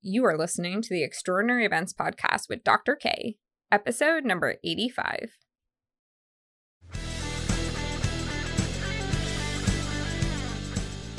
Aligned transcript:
You 0.00 0.24
are 0.26 0.38
listening 0.38 0.80
to 0.80 0.88
the 0.88 1.02
Extraordinary 1.02 1.64
Events 1.64 1.92
Podcast 1.92 2.48
with 2.48 2.62
Dr. 2.62 2.94
K, 2.94 3.36
episode 3.72 4.24
number 4.24 4.54
85. 4.62 5.36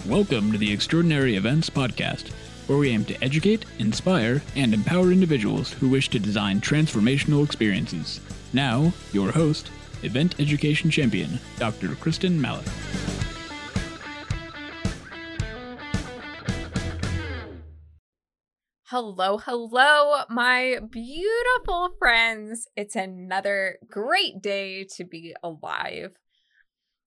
Welcome 0.08 0.54
to 0.54 0.58
the 0.58 0.72
Extraordinary 0.72 1.36
Events 1.36 1.70
Podcast, 1.70 2.30
where 2.68 2.78
we 2.78 2.92
aim 2.92 3.04
to 3.04 3.22
educate, 3.22 3.66
inspire, 3.80 4.42
and 4.56 4.74
empower 4.74 5.12
individuals 5.12 5.74
who 5.74 5.90
wish 5.90 6.08
to 6.12 6.18
design 6.18 6.62
transformational 6.62 7.44
experiences. 7.44 8.22
Now, 8.54 8.94
your 9.12 9.30
host, 9.34 9.72
Event 10.04 10.40
Education 10.40 10.90
Champion, 10.90 11.38
Dr. 11.58 11.90
Kristin 11.90 12.40
Malek. 12.40 13.19
Hello, 18.92 19.38
hello, 19.38 20.24
my 20.32 20.80
beautiful 20.90 21.90
friends. 22.00 22.68
It's 22.76 22.96
another 22.96 23.78
great 23.88 24.42
day 24.42 24.84
to 24.96 25.04
be 25.04 25.36
alive. 25.44 26.18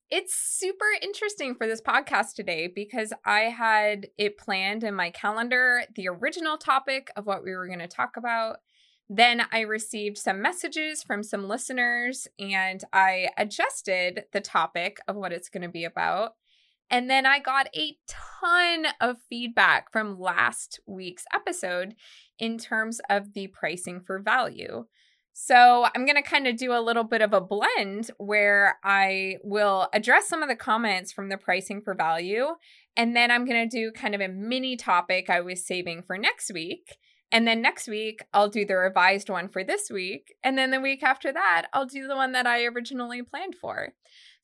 It's 0.09 0.33
super 0.33 0.87
interesting 1.03 1.57
for 1.57 1.67
this 1.67 1.81
podcast 1.81 2.35
today 2.37 2.69
because 2.73 3.13
I 3.27 3.47
had 3.47 4.07
it 4.17 4.39
planned 4.39 4.85
in 4.85 4.95
my 4.95 5.11
calendar, 5.11 5.83
the 5.97 6.07
original 6.07 6.57
topic 6.57 7.11
of 7.17 7.27
what 7.27 7.43
we 7.43 7.51
were 7.51 7.67
going 7.67 7.81
to 7.81 7.89
talk 7.89 8.17
about. 8.17 8.59
Then 9.11 9.43
I 9.51 9.63
received 9.63 10.19
some 10.19 10.41
messages 10.41 11.03
from 11.03 11.25
some 11.25 11.49
listeners 11.49 12.29
and 12.39 12.85
I 12.93 13.31
adjusted 13.37 14.27
the 14.33 14.41
topic 14.41 14.99
of 15.09 15.17
what 15.17 15.33
it's 15.33 15.49
going 15.49 15.65
to 15.65 15.69
be 15.69 15.83
about. 15.83 16.35
And 16.93 17.09
then 17.09 17.25
I 17.25 17.39
got 17.39 17.69
a 17.75 17.97
ton 18.07 18.87
of 19.01 19.17
feedback 19.31 19.91
from 19.91 20.21
last 20.21 20.79
week's 20.87 21.25
episode 21.33 21.95
in 22.39 22.59
terms 22.59 23.01
of 23.09 23.33
the 23.33 23.47
pricing 23.47 24.03
for 24.03 24.21
value. 24.21 24.85
So 25.33 25.87
I'm 25.95 26.05
going 26.05 26.17
to 26.17 26.23
kind 26.23 26.47
of 26.47 26.59
do 26.59 26.75
a 26.75 26.85
little 26.85 27.05
bit 27.05 27.23
of 27.23 27.33
a 27.33 27.41
blend 27.41 28.11
where 28.19 28.79
I 28.85 29.39
will 29.43 29.89
address 29.95 30.29
some 30.29 30.43
of 30.43 30.51
the 30.51 30.55
comments 30.55 31.11
from 31.11 31.31
the 31.31 31.39
pricing 31.39 31.81
for 31.81 31.95
value. 31.95 32.49
And 32.95 33.17
then 33.17 33.31
I'm 33.31 33.47
going 33.47 33.67
to 33.67 33.75
do 33.75 33.91
kind 33.91 34.15
of 34.15 34.21
a 34.21 34.29
mini 34.29 34.77
topic 34.77 35.31
I 35.31 35.41
was 35.41 35.67
saving 35.67 36.03
for 36.03 36.19
next 36.19 36.53
week. 36.53 36.99
And 37.33 37.49
then 37.49 37.63
next 37.63 37.89
week, 37.89 38.23
I'll 38.35 38.51
do 38.51 38.67
the 38.67 38.77
revised 38.77 39.31
one 39.31 39.49
for 39.49 39.65
this 39.65 39.89
week. 39.91 40.35
And 40.45 40.59
then 40.59 40.71
the 40.71 40.83
week 40.83 41.03
after 41.03 41.33
that, 41.33 41.69
I'll 41.73 41.87
do 41.87 42.07
the 42.07 42.17
one 42.17 42.33
that 42.33 42.47
I 42.47 42.65
originally 42.65 43.23
planned 43.23 43.55
for. 43.55 43.95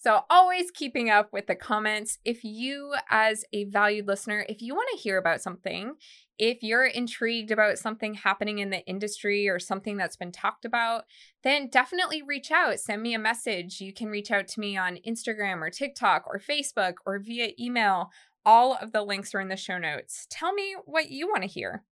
So, 0.01 0.21
always 0.31 0.71
keeping 0.71 1.11
up 1.11 1.33
with 1.33 1.49
the 1.49 1.57
comments. 1.57 2.19
If 2.25 2.45
you, 2.45 2.95
as 3.11 3.45
a 3.53 3.65
valued 3.65 4.07
listener, 4.07 4.47
if 4.49 4.63
you 4.63 4.75
want 4.75 4.89
to 4.93 5.03
hear 5.03 5.19
about 5.19 5.43
something, 5.43 5.95
if 6.39 6.63
you're 6.63 6.85
intrigued 6.85 7.51
about 7.51 7.79
something 7.79 8.15
happening 8.15 8.61
in 8.61 8.71
the 8.71 8.87
industry 8.87 9.49
or 9.49 9.59
something 9.59 9.97
that's 9.97 10.17
been 10.17 10.31
talked 10.31 10.65
about, 10.65 11.05
then 11.43 11.69
definitely 11.69 12.23
reach 12.23 12.53
out. 12.53 12.79
Send 12.79 13.03
me 13.03 13.13
a 13.13 13.19
message. 13.19 13.81
You 13.81 13.93
can 13.93 14.09
reach 14.09 14.31
out 14.31 14.47
to 14.49 14.61
me 14.61 14.77
on 14.77 15.01
Instagram 15.07 15.61
or 15.61 15.71
TikTok 15.71 16.25
or 16.29 16.39
Facebook 16.39 16.95
or 17.05 17.19
via 17.19 17.51
email. 17.59 18.11
All 18.47 18.79
of 18.81 18.93
the 18.93 19.03
links 19.03 19.35
are 19.35 19.41
in 19.41 19.49
the 19.49 19.57
show 19.57 19.79
notes. 19.79 20.29
Tell 20.31 20.53
me 20.53 20.77
what 20.85 21.11
you 21.11 21.27
want 21.27 21.43
to 21.43 21.49
hear. 21.49 21.83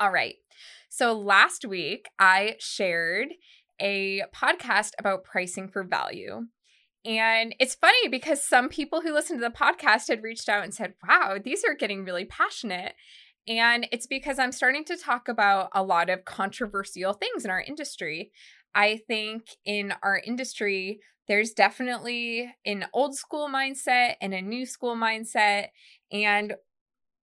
All 0.00 0.10
right. 0.10 0.34
So 0.88 1.16
last 1.16 1.64
week, 1.64 2.08
I 2.18 2.56
shared 2.58 3.28
a 3.80 4.22
podcast 4.34 4.90
about 4.98 5.22
pricing 5.24 5.68
for 5.68 5.84
value. 5.84 6.46
And 7.06 7.54
it's 7.60 7.76
funny 7.76 8.08
because 8.08 8.44
some 8.44 8.68
people 8.68 9.00
who 9.00 9.14
listen 9.14 9.36
to 9.36 9.42
the 9.42 9.50
podcast 9.50 10.08
had 10.08 10.24
reached 10.24 10.48
out 10.48 10.64
and 10.64 10.74
said, 10.74 10.94
wow, 11.06 11.38
these 11.42 11.64
are 11.64 11.74
getting 11.74 12.04
really 12.04 12.24
passionate. 12.24 12.94
And 13.46 13.86
it's 13.92 14.08
because 14.08 14.40
I'm 14.40 14.50
starting 14.50 14.84
to 14.86 14.96
talk 14.96 15.28
about 15.28 15.68
a 15.72 15.84
lot 15.84 16.10
of 16.10 16.24
controversial 16.24 17.12
things 17.12 17.44
in 17.44 17.50
our 17.50 17.60
industry. 17.60 18.32
I 18.74 19.02
think 19.06 19.44
in 19.64 19.94
our 20.02 20.20
industry, 20.26 20.98
there's 21.28 21.52
definitely 21.52 22.52
an 22.64 22.86
old 22.92 23.14
school 23.14 23.48
mindset 23.48 24.14
and 24.20 24.34
a 24.34 24.42
new 24.42 24.66
school 24.66 24.96
mindset, 24.96 25.68
and 26.10 26.54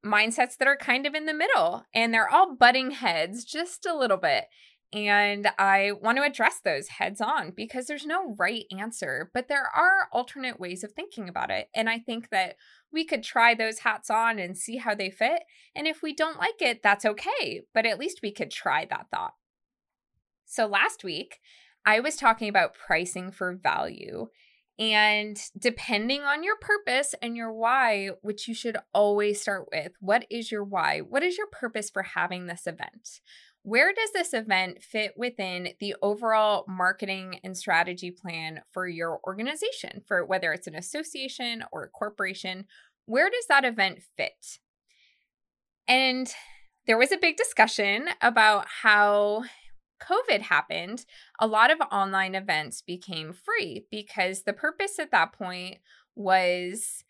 mindsets 0.06 0.58
that 0.58 0.68
are 0.68 0.78
kind 0.78 1.06
of 1.06 1.14
in 1.14 1.26
the 1.26 1.34
middle. 1.34 1.86
And 1.94 2.14
they're 2.14 2.30
all 2.30 2.56
butting 2.56 2.92
heads 2.92 3.44
just 3.44 3.86
a 3.86 3.96
little 3.96 4.18
bit. 4.18 4.46
And 4.94 5.50
I 5.58 5.92
want 6.02 6.18
to 6.18 6.24
address 6.24 6.60
those 6.64 6.88
heads 6.88 7.20
on 7.20 7.52
because 7.56 7.88
there's 7.88 8.06
no 8.06 8.36
right 8.38 8.66
answer, 8.78 9.32
but 9.34 9.48
there 9.48 9.68
are 9.76 10.08
alternate 10.12 10.60
ways 10.60 10.84
of 10.84 10.92
thinking 10.92 11.28
about 11.28 11.50
it. 11.50 11.70
And 11.74 11.90
I 11.90 11.98
think 11.98 12.30
that 12.30 12.58
we 12.92 13.04
could 13.04 13.24
try 13.24 13.56
those 13.56 13.80
hats 13.80 14.12
on 14.12 14.38
and 14.38 14.56
see 14.56 14.78
how 14.78 14.94
they 14.94 15.10
fit. 15.10 15.42
And 15.76 15.88
if 15.88 16.04
we 16.04 16.14
don't 16.14 16.38
like 16.38 16.62
it, 16.62 16.84
that's 16.84 17.06
okay, 17.06 17.64
but 17.74 17.88
at 17.88 17.98
least 17.98 18.20
we 18.22 18.32
could 18.32 18.52
try 18.52 18.86
that 18.86 19.08
thought. 19.10 19.34
So 20.46 20.68
last 20.68 21.04
week, 21.04 21.40
I 21.86 22.00
was 22.00 22.16
talking 22.16 22.48
about 22.48 22.76
pricing 22.76 23.32
for 23.32 23.56
value. 23.56 24.28
And 24.78 25.40
depending 25.58 26.22
on 26.22 26.44
your 26.44 26.56
purpose 26.58 27.14
and 27.22 27.36
your 27.36 27.52
why, 27.52 28.10
which 28.22 28.48
you 28.48 28.54
should 28.54 28.78
always 28.94 29.42
start 29.42 29.68
with, 29.72 29.94
what 30.00 30.26
is 30.30 30.52
your 30.52 30.64
why? 30.64 31.00
What 31.00 31.24
is 31.24 31.38
your 31.38 31.48
purpose 31.48 31.90
for 31.90 32.04
having 32.04 32.46
this 32.46 32.68
event? 32.68 33.22
Where 33.64 33.94
does 33.94 34.12
this 34.12 34.34
event 34.34 34.84
fit 34.84 35.14
within 35.16 35.70
the 35.80 35.96
overall 36.02 36.66
marketing 36.68 37.40
and 37.44 37.58
strategy 37.58 38.12
plan 38.12 38.62
for 38.72 38.88
your 38.88 39.20
organization, 39.26 40.02
for 40.06 40.26
whether 40.26 40.52
it's 40.52 40.68
an 40.68 40.76
association 40.76 41.64
or 41.72 41.84
a 41.84 41.90
corporation? 41.90 42.66
Where 43.06 43.30
does 43.30 43.46
that 43.48 43.64
event 43.64 44.00
fit? 44.18 44.60
And 45.88 46.32
there 46.88 46.98
was 46.98 47.14
a 47.14 47.18
big 47.18 47.38
discussion 47.38 48.10
about 48.22 48.66
how 48.82 49.44
COVID 50.02 50.42
happened, 50.42 51.06
a 51.40 51.48
lot 51.48 51.72
of 51.72 51.80
online 51.92 52.36
events 52.36 52.82
became 52.82 53.34
free 53.34 53.86
because 53.90 54.44
the 54.44 54.54
purpose 54.54 55.00
at 55.00 55.12
that 55.12 55.34
point 55.34 55.78
was 56.16 57.04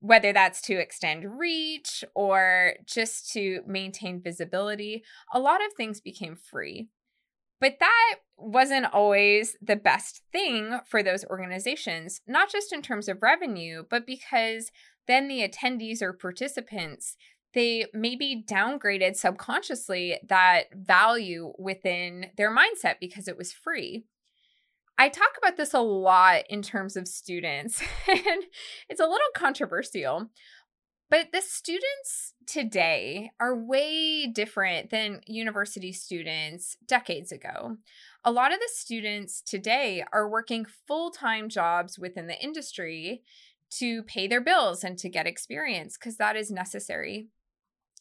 whether 0.00 0.32
that's 0.32 0.60
to 0.62 0.74
extend 0.74 1.38
reach 1.38 2.04
or 2.14 2.74
just 2.86 3.30
to 3.32 3.60
maintain 3.66 4.22
visibility, 4.22 5.04
a 5.32 5.40
lot 5.40 5.64
of 5.64 5.72
things 5.74 6.00
became 6.00 6.36
free. 6.36 6.88
But 7.60 7.76
that 7.80 8.16
wasn't 8.38 8.86
always 8.86 9.56
the 9.60 9.76
best 9.76 10.22
thing 10.32 10.80
for 10.86 11.02
those 11.02 11.26
organizations, 11.26 12.22
not 12.26 12.50
just 12.50 12.72
in 12.72 12.80
terms 12.80 13.06
of 13.08 13.22
revenue, 13.22 13.84
but 13.88 14.06
because 14.06 14.70
then 15.06 15.28
the 15.28 15.46
attendees 15.46 16.00
or 16.00 16.14
participants 16.14 17.16
they 17.54 17.86
maybe 17.92 18.44
downgraded 18.48 19.16
subconsciously 19.16 20.18
that 20.28 20.64
value 20.74 21.52
within 21.58 22.26
their 22.36 22.54
mindset 22.54 22.96
because 23.00 23.26
it 23.26 23.36
was 23.36 23.52
free. 23.52 24.04
I 25.00 25.08
talk 25.08 25.30
about 25.38 25.56
this 25.56 25.72
a 25.72 25.80
lot 25.80 26.42
in 26.50 26.60
terms 26.60 26.94
of 26.94 27.08
students, 27.08 27.82
and 28.06 28.44
it's 28.90 29.00
a 29.00 29.06
little 29.06 29.30
controversial. 29.34 30.28
But 31.08 31.28
the 31.32 31.40
students 31.40 32.34
today 32.46 33.30
are 33.40 33.56
way 33.56 34.26
different 34.26 34.90
than 34.90 35.22
university 35.26 35.90
students 35.94 36.76
decades 36.86 37.32
ago. 37.32 37.78
A 38.26 38.30
lot 38.30 38.52
of 38.52 38.60
the 38.60 38.68
students 38.70 39.40
today 39.40 40.04
are 40.12 40.28
working 40.28 40.66
full 40.86 41.10
time 41.10 41.48
jobs 41.48 41.98
within 41.98 42.26
the 42.26 42.38
industry 42.38 43.22
to 43.78 44.02
pay 44.02 44.28
their 44.28 44.42
bills 44.42 44.84
and 44.84 44.98
to 44.98 45.08
get 45.08 45.26
experience 45.26 45.96
because 45.96 46.18
that 46.18 46.36
is 46.36 46.50
necessary. 46.50 47.28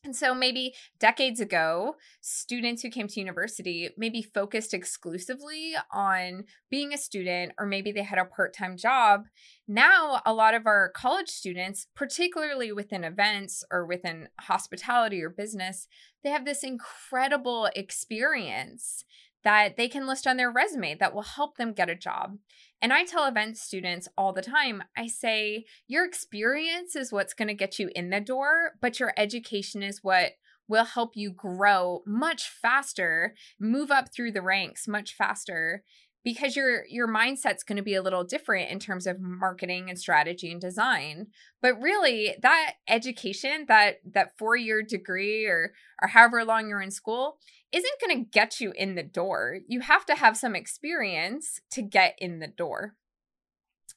And 0.03 0.15
so 0.15 0.33
maybe 0.33 0.73
decades 0.97 1.41
ago, 1.41 1.95
students 2.21 2.81
who 2.81 2.89
came 2.89 3.09
to 3.09 3.19
university 3.19 3.89
maybe 3.97 4.21
focused 4.21 4.73
exclusively 4.73 5.73
on 5.91 6.45
being 6.71 6.93
a 6.93 6.97
student, 6.97 7.51
or 7.59 7.65
maybe 7.65 7.91
they 7.91 8.03
had 8.03 8.17
a 8.17 8.23
part 8.23 8.53
time 8.53 8.77
job. 8.77 9.25
Now, 9.67 10.21
a 10.25 10.33
lot 10.33 10.53
of 10.53 10.65
our 10.65 10.89
college 10.89 11.27
students, 11.27 11.87
particularly 11.95 12.71
within 12.71 13.03
events 13.03 13.63
or 13.71 13.85
within 13.85 14.29
hospitality 14.39 15.21
or 15.21 15.29
business, 15.29 15.87
they 16.23 16.29
have 16.29 16.45
this 16.45 16.63
incredible 16.63 17.69
experience 17.75 19.03
that 19.43 19.77
they 19.77 19.87
can 19.87 20.07
list 20.07 20.27
on 20.27 20.37
their 20.37 20.51
resume 20.51 20.95
that 20.95 21.13
will 21.13 21.23
help 21.23 21.57
them 21.57 21.73
get 21.73 21.89
a 21.89 21.95
job. 21.95 22.37
And 22.81 22.93
I 22.93 23.03
tell 23.03 23.25
event 23.25 23.57
students 23.57 24.07
all 24.17 24.31
the 24.31 24.41
time 24.41 24.83
I 24.97 25.07
say, 25.07 25.65
your 25.87 26.05
experience 26.05 26.95
is 26.95 27.11
what's 27.11 27.33
going 27.33 27.49
to 27.49 27.53
get 27.53 27.77
you 27.77 27.89
in 27.95 28.09
the 28.09 28.21
door, 28.21 28.73
but 28.81 28.99
your 28.99 29.13
education 29.17 29.83
is 29.83 30.03
what 30.03 30.33
will 30.67 30.85
help 30.85 31.17
you 31.17 31.31
grow 31.31 32.03
much 32.05 32.47
faster, 32.47 33.35
move 33.59 33.91
up 33.91 34.13
through 34.13 34.31
the 34.31 34.41
ranks 34.41 34.87
much 34.87 35.13
faster 35.13 35.83
because 36.29 36.55
your 36.55 36.85
your 36.87 37.07
mindset's 37.07 37.63
going 37.63 37.81
to 37.81 37.89
be 37.91 37.95
a 37.95 38.01
little 38.01 38.23
different 38.23 38.69
in 38.69 38.79
terms 38.79 39.05
of 39.07 39.19
marketing 39.19 39.89
and 39.89 39.97
strategy 39.97 40.51
and 40.51 40.61
design 40.61 41.27
but 41.61 41.81
really 41.81 42.35
that 42.41 42.73
education 42.87 43.65
that 43.67 43.95
that 44.15 44.37
4 44.37 44.55
year 44.55 44.83
degree 44.83 45.45
or 45.45 45.73
or 46.01 46.07
however 46.09 46.45
long 46.45 46.67
you're 46.67 46.87
in 46.87 46.91
school 46.91 47.37
isn't 47.71 48.01
going 48.01 48.17
to 48.17 48.29
get 48.31 48.59
you 48.59 48.73
in 48.75 48.95
the 48.95 49.03
door. 49.03 49.59
You 49.67 49.81
have 49.81 50.05
to 50.07 50.15
have 50.15 50.35
some 50.35 50.55
experience 50.55 51.61
to 51.69 51.83
get 51.83 52.15
in 52.17 52.39
the 52.39 52.47
door. 52.47 52.95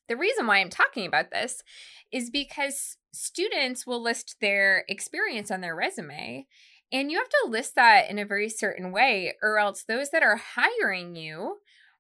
The 0.09 0.17
reason 0.17 0.47
why 0.47 0.59
I'm 0.59 0.69
talking 0.69 1.07
about 1.07 1.31
this 1.31 1.63
is 2.11 2.29
because 2.29 2.99
students 3.13 3.87
will 3.87 4.03
list 4.03 4.37
their 4.41 4.85
experience 4.89 5.51
on 5.51 5.63
their 5.63 5.75
resume 5.75 6.47
And 6.93 7.11
you 7.11 7.17
have 7.19 7.29
to 7.31 7.49
list 7.49 7.75
that 7.75 8.11
in 8.11 8.19
a 8.19 8.27
very 8.27 8.51
certain 8.51 8.93
way, 8.93 9.35
or 9.43 9.59
else 9.59 9.83
those 9.83 10.11
that 10.11 10.23
are 10.23 10.37
hiring 10.37 11.17
you 11.17 11.57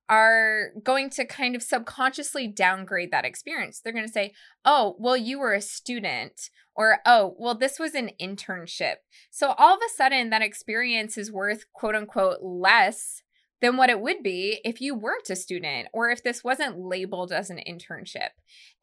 are 0.09 0.73
going 0.83 1.11
to 1.11 1.25
kind 1.25 1.55
of 1.55 1.63
subconsciously 1.63 2.49
downgrade 2.49 3.11
that 3.11 3.25
experience. 3.25 3.81
They're 3.81 3.93
going 3.93 4.07
to 4.07 4.13
say, 4.13 4.33
oh, 4.65 4.97
well, 4.99 5.17
you 5.17 5.39
were 5.39 5.55
a 5.55 5.61
student, 5.61 6.51
or 6.75 6.99
oh, 7.07 7.35
well, 7.39 7.55
this 7.55 7.79
was 7.79 7.95
an 7.95 8.11
internship. 8.21 8.97
So 9.31 9.55
all 9.59 9.75
of 9.75 9.81
a 9.81 9.95
sudden, 9.95 10.31
that 10.31 10.43
experience 10.43 11.17
is 11.17 11.33
worth 11.33 11.65
quote 11.73 11.95
unquote 11.95 12.39
less 12.43 13.23
than 13.63 13.77
what 13.77 13.89
it 13.89 14.01
would 14.01 14.23
be 14.23 14.61
if 14.65 14.81
you 14.81 14.95
weren't 14.95 15.31
a 15.31 15.37
student 15.37 15.89
or 15.95 16.11
if 16.11 16.23
this 16.23 16.43
wasn't 16.43 16.79
labeled 16.79 17.33
as 17.33 17.49
an 17.49 17.61
internship. 17.67 18.31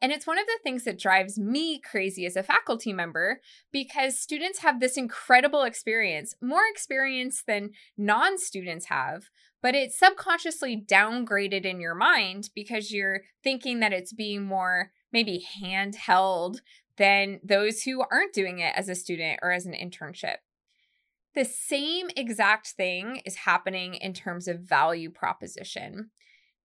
And 0.00 0.10
it's 0.10 0.26
one 0.26 0.38
of 0.38 0.46
the 0.46 0.58
things 0.64 0.84
that 0.84 0.98
drives 0.98 1.38
me 1.38 1.78
crazy 1.78 2.24
as 2.24 2.34
a 2.34 2.42
faculty 2.42 2.92
member 2.92 3.40
because 3.70 4.18
students 4.18 4.60
have 4.60 4.80
this 4.80 4.96
incredible 4.96 5.62
experience, 5.62 6.34
more 6.40 6.62
experience 6.70 7.44
than 7.46 7.72
non 7.98 8.38
students 8.38 8.86
have, 8.86 9.28
but 9.62 9.74
it's 9.74 9.98
subconsciously 9.98 10.82
downgraded 10.82 11.66
in 11.66 11.78
your 11.78 11.94
mind 11.94 12.48
because 12.54 12.90
you're 12.90 13.20
thinking 13.44 13.80
that 13.80 13.92
it's 13.92 14.14
being 14.14 14.42
more 14.42 14.92
maybe 15.12 15.46
handheld 15.62 16.60
than 16.96 17.40
those 17.44 17.82
who 17.82 18.02
aren't 18.10 18.32
doing 18.32 18.60
it 18.60 18.72
as 18.74 18.88
a 18.88 18.94
student 18.94 19.38
or 19.42 19.52
as 19.52 19.66
an 19.66 19.74
internship. 19.74 20.36
The 21.34 21.44
same 21.44 22.08
exact 22.16 22.68
thing 22.68 23.22
is 23.24 23.36
happening 23.36 23.94
in 23.94 24.12
terms 24.12 24.48
of 24.48 24.60
value 24.60 25.10
proposition. 25.10 26.10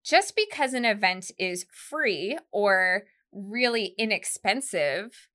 Just 0.03 0.35
because 0.35 0.73
an 0.73 0.85
event 0.85 1.31
is 1.37 1.65
free 1.71 2.37
or 2.51 3.03
really 3.31 3.93
inexpensive, 3.97 5.27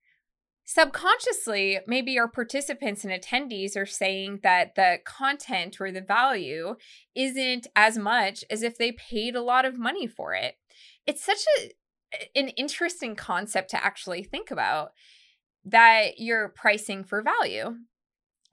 subconsciously, 0.64 1.80
maybe 1.86 2.18
our 2.18 2.28
participants 2.28 3.04
and 3.04 3.12
attendees 3.12 3.76
are 3.76 3.86
saying 3.86 4.40
that 4.42 4.74
the 4.74 4.98
content 5.04 5.80
or 5.80 5.90
the 5.90 6.00
value 6.00 6.76
isn't 7.14 7.66
as 7.74 7.98
much 7.98 8.44
as 8.50 8.62
if 8.62 8.78
they 8.78 8.92
paid 8.92 9.34
a 9.34 9.42
lot 9.42 9.64
of 9.64 9.78
money 9.78 10.06
for 10.06 10.34
it. 10.34 10.54
It's 11.06 11.24
such 11.24 11.44
a 11.58 11.70
an 12.34 12.48
interesting 12.50 13.14
concept 13.14 13.70
to 13.70 13.84
actually 13.84 14.22
think 14.22 14.50
about 14.50 14.90
that 15.64 16.18
you're 16.18 16.48
pricing 16.48 17.04
for 17.04 17.22
value. 17.22 17.76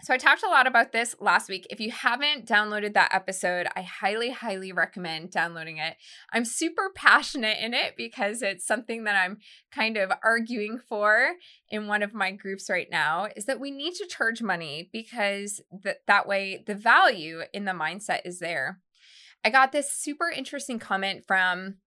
So, 0.03 0.13
I 0.13 0.17
talked 0.17 0.43
a 0.43 0.49
lot 0.49 0.67
about 0.67 0.91
this 0.91 1.15
last 1.19 1.49
week. 1.49 1.65
If 1.71 1.79
you 1.79 1.89
haven't 1.89 2.45
downloaded 2.45 2.93
that 2.93 3.15
episode, 3.15 3.67
I 3.75 3.81
highly, 3.81 4.29
highly 4.29 4.71
recommend 4.71 5.31
downloading 5.31 5.77
it. 5.77 5.95
I'm 6.31 6.45
super 6.45 6.91
passionate 6.93 7.57
in 7.59 7.73
it 7.73 7.95
because 7.97 8.43
it's 8.43 8.65
something 8.65 9.05
that 9.05 9.15
I'm 9.15 9.39
kind 9.71 9.97
of 9.97 10.11
arguing 10.23 10.79
for 10.87 11.31
in 11.69 11.87
one 11.87 12.03
of 12.03 12.13
my 12.13 12.31
groups 12.31 12.69
right 12.69 12.87
now 12.91 13.27
is 13.35 13.45
that 13.45 13.59
we 13.59 13.71
need 13.71 13.95
to 13.95 14.05
charge 14.05 14.43
money 14.43 14.87
because 14.93 15.61
th- 15.83 15.97
that 16.05 16.27
way 16.27 16.63
the 16.67 16.75
value 16.75 17.41
in 17.51 17.65
the 17.65 17.71
mindset 17.71 18.21
is 18.23 18.37
there. 18.37 18.79
I 19.43 19.49
got 19.49 19.71
this 19.71 19.91
super 19.91 20.29
interesting 20.29 20.77
comment 20.77 21.23
from 21.25 21.77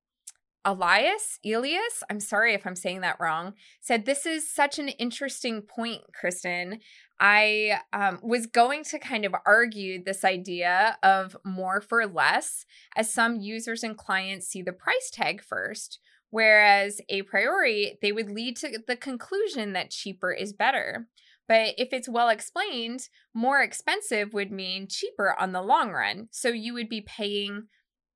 Elias, 0.65 1.39
Elias, 1.45 2.03
I'm 2.11 2.21
sorry 2.21 2.53
if 2.53 2.67
I'm 2.67 2.77
saying 2.77 3.01
that 3.01 3.19
wrong, 3.19 3.55
said, 3.81 4.05
This 4.05 4.27
is 4.27 4.53
such 4.53 4.79
an 4.79 4.89
interesting 4.89 5.63
point, 5.63 6.03
Kristin. 6.13 6.81
I 7.21 7.81
um, 7.93 8.19
was 8.23 8.47
going 8.47 8.83
to 8.85 8.99
kind 8.99 9.27
of 9.27 9.35
argue 9.45 10.03
this 10.03 10.25
idea 10.25 10.97
of 11.03 11.37
more 11.45 11.83
for 11.83 12.07
less, 12.07 12.65
as 12.97 13.13
some 13.13 13.37
users 13.37 13.83
and 13.83 13.97
clients 13.97 14.49
see 14.49 14.63
the 14.63 14.73
price 14.73 15.11
tag 15.13 15.43
first, 15.43 15.99
whereas 16.31 17.01
a 17.11 17.23
priori, 17.23 17.99
they 18.01 18.11
would 18.11 18.31
lead 18.31 18.57
to 18.57 18.79
the 18.87 18.97
conclusion 18.97 19.75
that 19.75 19.91
cheaper 19.91 20.33
is 20.33 20.55
better. 20.55 21.09
But 21.47 21.75
if 21.77 21.93
it's 21.93 22.09
well 22.09 22.31
explained, 22.31 23.09
more 23.35 23.61
expensive 23.61 24.33
would 24.33 24.51
mean 24.51 24.87
cheaper 24.89 25.35
on 25.39 25.53
the 25.53 25.63
long 25.63 25.91
run. 25.91 26.29
So 26.31 26.49
you 26.49 26.73
would 26.75 26.89
be 26.89 27.03
paying, 27.03 27.65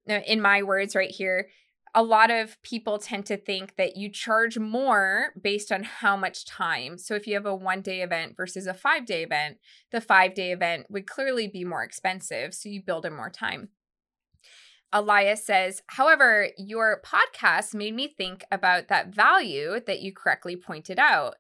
in 0.07 0.41
my 0.41 0.63
words 0.63 0.95
right 0.95 1.11
here, 1.11 1.49
a 1.95 2.03
lot 2.03 2.31
of 2.31 2.61
people 2.63 2.99
tend 2.99 3.25
to 3.27 3.37
think 3.37 3.77
that 3.77 3.97
you 3.97 4.09
charge 4.09 4.59
more 4.59 5.33
based 5.41 5.71
on 5.71 5.85
how 5.85 6.17
much 6.17 6.45
time. 6.45 6.99
So 6.99 7.15
if 7.15 7.27
you 7.27 7.35
have 7.35 7.47
a 7.47 7.55
one 7.55 7.83
day 7.83 8.03
event 8.03 8.37
versus 8.37 8.67
a 8.67 8.75
five 8.75 9.07
day 9.07 9.23
event, 9.23 9.59
the 9.93 10.01
five 10.01 10.35
day 10.35 10.51
event 10.51 10.87
would 10.91 11.07
clearly 11.07 11.47
be 11.47 11.65
more 11.65 11.85
expensive. 11.85 12.53
So 12.53 12.69
you 12.69 12.83
build 12.83 13.07
in 13.07 13.15
more 13.15 13.31
time. 13.31 13.69
Elias 14.93 15.45
says, 15.45 15.83
however, 15.89 16.49
your 16.57 17.01
podcast 17.05 17.75
made 17.75 17.95
me 17.95 18.09
think 18.09 18.45
about 18.51 18.89
that 18.89 19.15
value 19.15 19.81
that 19.87 20.01
you 20.01 20.13
correctly 20.13 20.57
pointed 20.57 20.99
out. 20.99 21.35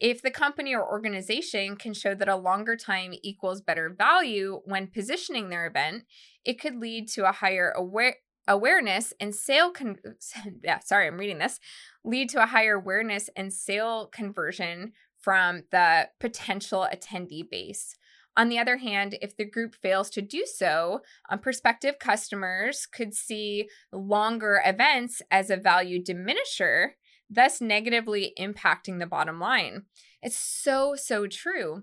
If 0.00 0.22
the 0.22 0.30
company 0.30 0.74
or 0.74 0.88
organization 0.88 1.76
can 1.76 1.92
show 1.92 2.14
that 2.14 2.28
a 2.28 2.36
longer 2.36 2.74
time 2.74 3.12
equals 3.22 3.60
better 3.60 3.90
value 3.90 4.60
when 4.64 4.86
positioning 4.86 5.50
their 5.50 5.66
event, 5.66 6.04
it 6.44 6.60
could 6.60 6.76
lead 6.76 7.08
to 7.10 7.28
a 7.28 7.32
higher 7.32 7.70
aware 7.76 8.16
awareness 8.48 9.12
and 9.20 9.34
sale 9.34 9.70
con- 9.70 9.98
yeah, 10.64 10.80
sorry, 10.80 11.06
I'm 11.06 11.18
reading 11.18 11.38
this, 11.38 11.60
lead 12.04 12.28
to 12.30 12.42
a 12.42 12.46
higher 12.46 12.74
awareness 12.74 13.28
and 13.36 13.52
sale 13.52 14.06
conversion 14.06 14.92
from 15.20 15.62
the 15.70 16.08
potential 16.18 16.86
attendee 16.92 17.48
base. 17.48 17.94
On 18.36 18.48
the 18.48 18.58
other 18.58 18.78
hand, 18.78 19.16
if 19.20 19.36
the 19.36 19.44
group 19.44 19.74
fails 19.74 20.08
to 20.10 20.22
do 20.22 20.46
so, 20.46 21.00
um, 21.28 21.40
prospective 21.40 21.98
customers 21.98 22.86
could 22.86 23.12
see 23.12 23.68
longer 23.92 24.62
events 24.64 25.20
as 25.30 25.50
a 25.50 25.56
value 25.56 26.02
diminisher, 26.02 26.92
thus 27.28 27.60
negatively 27.60 28.32
impacting 28.38 28.98
the 28.98 29.06
bottom 29.06 29.40
line. 29.40 29.84
It's 30.22 30.38
so, 30.38 30.94
so 30.96 31.26
true. 31.26 31.82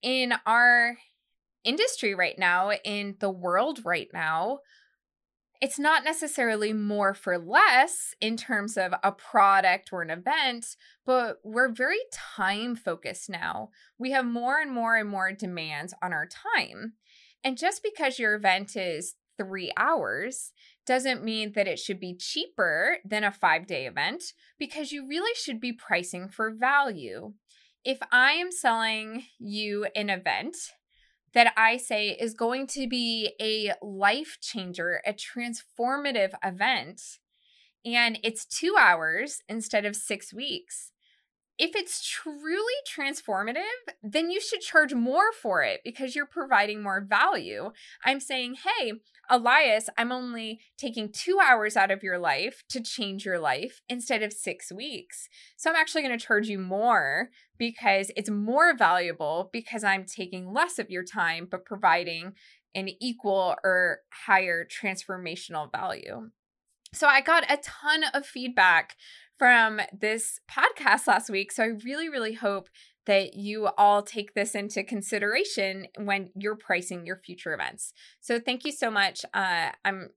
In 0.00 0.34
our 0.46 0.96
industry 1.64 2.14
right 2.14 2.38
now, 2.38 2.72
in 2.84 3.16
the 3.20 3.30
world 3.30 3.80
right 3.84 4.08
now, 4.12 4.60
it's 5.60 5.78
not 5.78 6.04
necessarily 6.04 6.72
more 6.72 7.12
for 7.12 7.36
less 7.38 8.14
in 8.20 8.36
terms 8.36 8.78
of 8.78 8.94
a 9.02 9.12
product 9.12 9.90
or 9.92 10.00
an 10.00 10.10
event, 10.10 10.64
but 11.04 11.36
we're 11.44 11.70
very 11.70 12.00
time 12.12 12.74
focused 12.74 13.28
now. 13.28 13.68
We 13.98 14.12
have 14.12 14.24
more 14.24 14.58
and 14.58 14.72
more 14.72 14.96
and 14.96 15.08
more 15.08 15.32
demands 15.32 15.92
on 16.02 16.12
our 16.12 16.26
time. 16.26 16.94
And 17.44 17.58
just 17.58 17.82
because 17.82 18.18
your 18.18 18.34
event 18.34 18.74
is 18.74 19.14
three 19.36 19.70
hours 19.76 20.52
doesn't 20.86 21.24
mean 21.24 21.52
that 21.52 21.68
it 21.68 21.78
should 21.78 22.00
be 22.00 22.16
cheaper 22.16 22.98
than 23.04 23.24
a 23.24 23.30
five 23.30 23.66
day 23.66 23.86
event 23.86 24.32
because 24.58 24.92
you 24.92 25.06
really 25.06 25.34
should 25.34 25.60
be 25.60 25.72
pricing 25.72 26.28
for 26.28 26.50
value. 26.50 27.32
If 27.84 27.98
I 28.10 28.32
am 28.32 28.50
selling 28.50 29.24
you 29.38 29.86
an 29.94 30.10
event 30.10 30.56
that 31.34 31.52
I 31.56 31.76
say 31.76 32.10
is 32.10 32.34
going 32.34 32.66
to 32.68 32.88
be 32.88 33.34
a 33.40 33.72
life 33.82 34.38
changer, 34.40 35.00
a 35.06 35.12
transformative 35.12 36.32
event, 36.44 37.02
and 37.84 38.18
it's 38.22 38.44
two 38.44 38.76
hours 38.78 39.42
instead 39.48 39.84
of 39.84 39.96
six 39.96 40.34
weeks. 40.34 40.92
If 41.62 41.76
it's 41.76 42.02
truly 42.02 42.72
transformative, 42.88 43.60
then 44.02 44.30
you 44.30 44.40
should 44.40 44.62
charge 44.62 44.94
more 44.94 45.30
for 45.30 45.62
it 45.62 45.82
because 45.84 46.16
you're 46.16 46.24
providing 46.24 46.82
more 46.82 47.04
value. 47.06 47.72
I'm 48.02 48.18
saying, 48.18 48.56
hey, 48.64 48.94
Elias, 49.28 49.90
I'm 49.98 50.10
only 50.10 50.60
taking 50.78 51.12
two 51.12 51.38
hours 51.38 51.76
out 51.76 51.90
of 51.90 52.02
your 52.02 52.18
life 52.18 52.62
to 52.70 52.80
change 52.80 53.26
your 53.26 53.38
life 53.38 53.82
instead 53.90 54.22
of 54.22 54.32
six 54.32 54.72
weeks. 54.72 55.28
So 55.58 55.68
I'm 55.68 55.76
actually 55.76 56.00
going 56.00 56.18
to 56.18 56.26
charge 56.26 56.48
you 56.48 56.58
more 56.58 57.28
because 57.58 58.10
it's 58.16 58.30
more 58.30 58.74
valuable 58.74 59.50
because 59.52 59.84
I'm 59.84 60.06
taking 60.06 60.54
less 60.54 60.78
of 60.78 60.88
your 60.88 61.04
time, 61.04 61.46
but 61.50 61.66
providing 61.66 62.32
an 62.74 62.88
equal 63.02 63.54
or 63.62 63.98
higher 64.26 64.64
transformational 64.64 65.70
value. 65.70 66.30
So 66.92 67.06
I 67.06 67.20
got 67.20 67.44
a 67.50 67.58
ton 67.58 68.04
of 68.14 68.26
feedback 68.26 68.96
from 69.40 69.80
this 69.98 70.38
podcast 70.50 71.06
last 71.06 71.30
week. 71.30 71.50
So 71.50 71.62
I 71.62 71.68
really, 71.82 72.10
really 72.10 72.34
hope 72.34 72.68
that 73.06 73.32
you 73.32 73.70
all 73.78 74.02
take 74.02 74.34
this 74.34 74.54
into 74.54 74.84
consideration 74.84 75.86
when 75.96 76.28
you're 76.36 76.56
pricing 76.56 77.06
your 77.06 77.16
future 77.16 77.54
events. 77.54 77.94
So 78.20 78.38
thank 78.38 78.66
you 78.66 78.70
so 78.70 78.90
much. 78.90 79.24
Uh, 79.32 79.70
I'm 79.82 80.10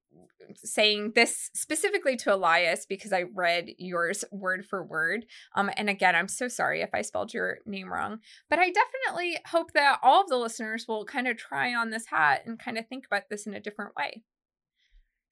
saying 0.57 1.13
this 1.15 1.49
specifically 1.55 2.17
to 2.17 2.35
Elias 2.35 2.85
because 2.85 3.13
I 3.13 3.23
read 3.33 3.69
yours 3.77 4.25
word 4.29 4.65
for 4.65 4.83
word. 4.83 5.25
Um, 5.55 5.71
and 5.77 5.89
again, 5.89 6.17
I'm 6.17 6.27
so 6.27 6.49
sorry 6.49 6.81
if 6.81 6.89
I 6.93 7.01
spelled 7.01 7.33
your 7.33 7.59
name 7.65 7.93
wrong, 7.93 8.19
but 8.49 8.59
I 8.59 8.71
definitely 8.71 9.37
hope 9.47 9.71
that 9.71 9.99
all 10.03 10.23
of 10.23 10.27
the 10.27 10.35
listeners 10.37 10.83
will 10.85 11.05
kind 11.05 11.29
of 11.29 11.37
try 11.37 11.73
on 11.73 11.91
this 11.91 12.07
hat 12.07 12.41
and 12.45 12.59
kind 12.59 12.77
of 12.77 12.89
think 12.89 13.05
about 13.05 13.29
this 13.29 13.47
in 13.47 13.53
a 13.53 13.61
different 13.61 13.95
way. 13.95 14.23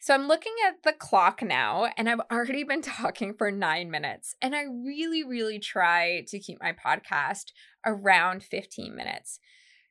So 0.01 0.15
I'm 0.15 0.27
looking 0.27 0.55
at 0.67 0.81
the 0.83 0.93
clock 0.93 1.43
now, 1.43 1.87
and 1.95 2.09
I've 2.09 2.21
already 2.31 2.63
been 2.63 2.81
talking 2.81 3.35
for 3.35 3.51
nine 3.51 3.91
minutes. 3.91 4.35
And 4.41 4.55
I 4.55 4.63
really, 4.63 5.23
really 5.23 5.59
try 5.59 6.25
to 6.27 6.39
keep 6.39 6.59
my 6.59 6.73
podcast 6.73 7.51
around 7.85 8.43
15 8.43 8.95
minutes. 8.95 9.39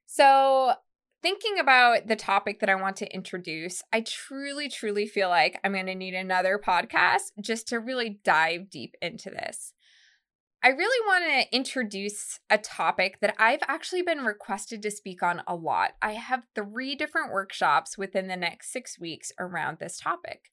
So, 0.07 0.73
thinking 1.23 1.61
about 1.61 2.09
the 2.09 2.17
topic 2.17 2.59
that 2.59 2.69
I 2.69 2.75
want 2.75 2.97
to 2.97 3.15
introduce, 3.15 3.85
I 3.93 4.01
truly, 4.01 4.69
truly 4.69 5.07
feel 5.07 5.29
like 5.29 5.61
I'm 5.63 5.75
going 5.75 5.87
to 5.87 5.95
need 5.95 6.15
another 6.15 6.59
podcast 6.59 7.31
just 7.41 7.69
to 7.69 7.79
really 7.79 8.19
dive 8.25 8.69
deep 8.69 8.97
into 9.01 9.31
this. 9.31 9.75
I 10.63 10.69
really 10.69 11.07
want 11.07 11.25
to 11.25 11.57
introduce 11.57 12.39
a 12.51 12.59
topic 12.59 13.21
that 13.21 13.35
I've 13.39 13.63
actually 13.67 14.03
been 14.03 14.25
requested 14.25 14.83
to 14.83 14.91
speak 14.91 15.23
on 15.23 15.43
a 15.47 15.55
lot. 15.55 15.93
I 16.03 16.13
have 16.13 16.45
three 16.55 16.95
different 16.95 17.33
workshops 17.33 17.97
within 17.97 18.29
the 18.29 18.37
next 18.37 18.71
six 18.71 19.01
weeks 19.01 19.33
around 19.39 19.79
this 19.79 19.99
topic. 19.99 20.51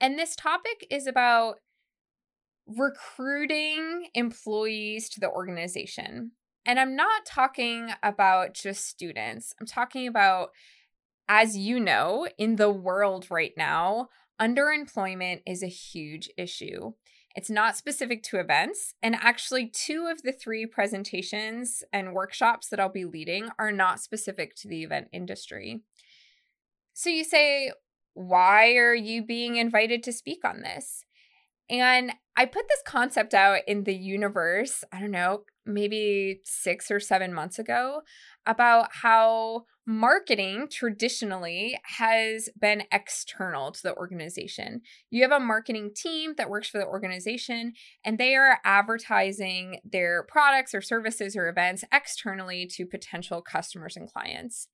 And 0.00 0.18
this 0.18 0.34
topic 0.34 0.84
is 0.90 1.06
about 1.06 1.58
recruiting 2.66 4.08
employees 4.14 5.08
to 5.10 5.20
the 5.20 5.30
organization. 5.30 6.32
And 6.66 6.80
I'm 6.80 6.96
not 6.96 7.24
talking 7.24 7.90
about 8.02 8.54
just 8.54 8.88
students, 8.88 9.54
I'm 9.60 9.66
talking 9.66 10.08
about, 10.08 10.48
as 11.28 11.56
you 11.56 11.78
know, 11.78 12.26
in 12.38 12.56
the 12.56 12.70
world 12.70 13.28
right 13.30 13.52
now, 13.56 14.08
underemployment 14.40 15.42
is 15.46 15.62
a 15.62 15.68
huge 15.68 16.28
issue. 16.36 16.94
It's 17.34 17.50
not 17.50 17.76
specific 17.76 18.22
to 18.24 18.38
events. 18.38 18.94
And 19.02 19.16
actually, 19.16 19.66
two 19.68 20.08
of 20.10 20.22
the 20.22 20.32
three 20.32 20.66
presentations 20.66 21.82
and 21.92 22.12
workshops 22.12 22.68
that 22.68 22.78
I'll 22.78 22.88
be 22.88 23.04
leading 23.04 23.48
are 23.58 23.72
not 23.72 24.00
specific 24.00 24.54
to 24.56 24.68
the 24.68 24.84
event 24.84 25.08
industry. 25.12 25.80
So 26.92 27.10
you 27.10 27.24
say, 27.24 27.72
why 28.14 28.76
are 28.76 28.94
you 28.94 29.24
being 29.24 29.56
invited 29.56 30.02
to 30.04 30.12
speak 30.12 30.44
on 30.44 30.62
this? 30.62 31.04
And 31.68 32.12
I 32.36 32.44
put 32.46 32.68
this 32.68 32.82
concept 32.86 33.34
out 33.34 33.60
in 33.66 33.84
the 33.84 33.94
universe, 33.94 34.84
I 34.92 35.00
don't 35.00 35.10
know, 35.10 35.44
maybe 35.66 36.40
six 36.44 36.90
or 36.90 37.00
seven 37.00 37.32
months 37.32 37.58
ago 37.58 38.02
about 38.46 38.88
how 39.02 39.64
marketing 39.86 40.66
traditionally 40.70 41.78
has 41.84 42.48
been 42.58 42.84
external 42.90 43.70
to 43.70 43.82
the 43.82 43.94
organization. 43.96 44.80
You 45.10 45.22
have 45.22 45.32
a 45.32 45.44
marketing 45.44 45.90
team 45.94 46.34
that 46.38 46.48
works 46.48 46.68
for 46.68 46.78
the 46.78 46.86
organization 46.86 47.74
and 48.04 48.16
they 48.16 48.34
are 48.34 48.60
advertising 48.64 49.80
their 49.84 50.24
products 50.24 50.74
or 50.74 50.80
services 50.80 51.36
or 51.36 51.48
events 51.48 51.84
externally 51.92 52.66
to 52.74 52.86
potential 52.86 53.42
customers 53.42 53.96
and 53.96 54.10
clients. 54.10 54.68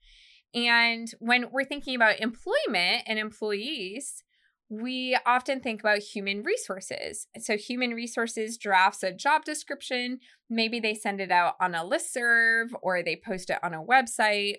And 0.55 1.09
when 1.19 1.47
we're 1.51 1.65
thinking 1.65 1.97
about 1.97 2.21
employment 2.21 3.03
and 3.07 3.19
employees, 3.19 4.23
we 4.69 5.19
often 5.27 5.61
think 5.61 5.81
about 5.81 5.99
human 5.99 6.45
resources. 6.45 7.27
So, 7.41 7.57
human 7.57 7.91
resources 7.91 8.57
drafts 8.57 9.03
a 9.03 9.13
job 9.13 9.45
description. 9.45 10.21
Maybe 10.49 10.79
they 10.79 10.95
send 10.95 11.21
it 11.21 11.33
out 11.33 11.55
on 11.61 11.75
a 11.75 11.85
list 11.85 12.13
serve 12.13 12.75
or 12.81 13.03
they 13.03 13.17
post 13.17 13.51
it 13.51 13.59
on 13.65 13.75
a 13.75 13.83
website. 13.83 14.59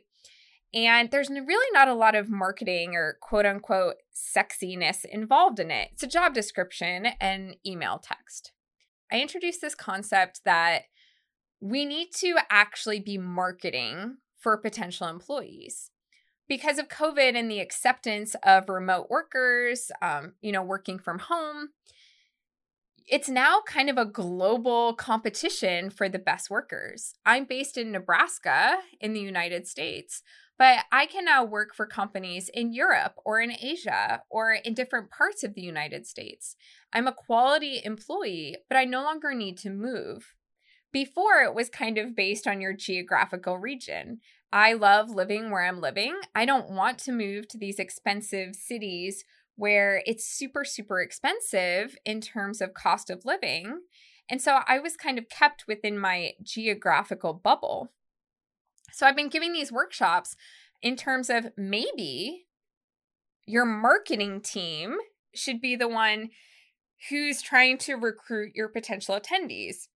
And 0.73 1.11
there's 1.11 1.29
really 1.29 1.71
not 1.73 1.89
a 1.89 1.93
lot 1.93 2.15
of 2.15 2.29
marketing 2.29 2.95
or 2.95 3.17
quote 3.21 3.45
unquote 3.45 3.95
sexiness 4.15 5.03
involved 5.03 5.59
in 5.59 5.69
it. 5.69 5.89
It's 5.93 6.03
a 6.03 6.07
job 6.07 6.33
description 6.33 7.07
and 7.19 7.55
email 7.65 7.99
text. 8.01 8.53
I 9.11 9.19
introduced 9.19 9.59
this 9.59 9.75
concept 9.75 10.41
that 10.45 10.83
we 11.59 11.85
need 11.85 12.09
to 12.19 12.37
actually 12.49 13.01
be 13.01 13.17
marketing 13.17 14.17
for 14.37 14.57
potential 14.57 15.07
employees 15.07 15.91
because 16.47 16.79
of 16.79 16.87
COVID 16.87 17.35
and 17.35 17.49
the 17.49 17.59
acceptance 17.59 18.35
of 18.43 18.67
remote 18.67 19.07
workers, 19.09 19.91
um, 20.01 20.33
you 20.41 20.51
know, 20.51 20.63
working 20.63 20.99
from 20.99 21.19
home, 21.19 21.69
it's 23.07 23.29
now 23.29 23.61
kind 23.65 23.89
of 23.89 23.97
a 23.97 24.05
global 24.05 24.93
competition 24.93 25.89
for 25.89 26.07
the 26.09 26.19
best 26.19 26.49
workers. 26.49 27.13
I'm 27.25 27.45
based 27.45 27.77
in 27.77 27.91
Nebraska 27.91 28.77
in 28.99 29.13
the 29.13 29.19
United 29.19 29.67
States, 29.67 30.23
but 30.57 30.85
I 30.91 31.05
can 31.05 31.25
now 31.25 31.43
work 31.43 31.73
for 31.73 31.85
companies 31.85 32.49
in 32.53 32.73
Europe 32.73 33.15
or 33.25 33.39
in 33.39 33.51
Asia 33.51 34.21
or 34.29 34.53
in 34.53 34.73
different 34.73 35.09
parts 35.09 35.43
of 35.43 35.55
the 35.55 35.61
United 35.61 36.05
States. 36.05 36.55
I'm 36.93 37.07
a 37.07 37.13
quality 37.13 37.81
employee, 37.83 38.57
but 38.69 38.77
I 38.77 38.85
no 38.85 39.01
longer 39.01 39.33
need 39.33 39.57
to 39.59 39.69
move. 39.69 40.35
Before, 40.91 41.41
it 41.41 41.55
was 41.55 41.69
kind 41.69 41.97
of 41.97 42.15
based 42.15 42.47
on 42.47 42.61
your 42.61 42.73
geographical 42.73 43.57
region. 43.57 44.19
I 44.51 44.73
love 44.73 45.09
living 45.09 45.49
where 45.49 45.65
I'm 45.65 45.79
living. 45.79 46.19
I 46.35 46.45
don't 46.45 46.69
want 46.69 46.99
to 46.99 47.13
move 47.13 47.47
to 47.49 47.57
these 47.57 47.79
expensive 47.79 48.55
cities 48.55 49.23
where 49.61 50.01
it's 50.07 50.25
super, 50.25 50.65
super 50.65 50.99
expensive 50.99 51.95
in 52.03 52.19
terms 52.19 52.61
of 52.61 52.73
cost 52.73 53.11
of 53.11 53.25
living. 53.25 53.81
And 54.27 54.41
so 54.41 54.61
I 54.67 54.79
was 54.79 54.97
kind 54.97 55.19
of 55.19 55.29
kept 55.29 55.65
within 55.67 55.99
my 55.99 56.31
geographical 56.41 57.35
bubble. 57.35 57.91
So 58.91 59.05
I've 59.05 59.15
been 59.15 59.29
giving 59.29 59.53
these 59.53 59.71
workshops 59.71 60.35
in 60.81 60.95
terms 60.95 61.29
of 61.29 61.51
maybe 61.55 62.47
your 63.45 63.65
marketing 63.65 64.41
team 64.41 64.97
should 65.35 65.61
be 65.61 65.75
the 65.75 65.87
one 65.87 66.31
who's 67.11 67.43
trying 67.43 67.77
to 67.79 67.93
recruit 67.93 68.53
your 68.55 68.67
potential 68.67 69.19
attendees 69.19 69.89